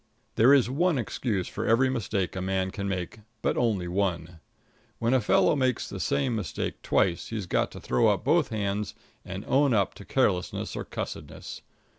There 0.33 0.51
is 0.51 0.67
one 0.67 0.97
excuse 0.97 1.47
for 1.47 1.67
every 1.67 1.87
mistake 1.87 2.35
a 2.35 2.41
man 2.41 2.71
can 2.71 2.89
make, 2.89 3.19
but 3.43 3.55
only 3.55 3.87
one. 3.87 4.39
When 4.97 5.13
a 5.13 5.21
fellow 5.21 5.55
makes 5.55 5.87
the 5.87 5.99
same 5.99 6.35
mistake 6.35 6.81
twice 6.81 7.27
he's 7.27 7.45
got 7.45 7.69
to 7.73 7.79
throw 7.79 8.07
up 8.07 8.23
both 8.23 8.49
hands 8.49 8.95
and 9.23 9.45
own 9.47 9.75
up 9.75 9.93
to 9.93 10.03
carelessness 10.03 10.75
or 10.75 10.85
cussedness. 10.85 11.61